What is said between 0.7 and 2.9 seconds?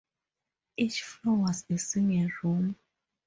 Each floor was a single room.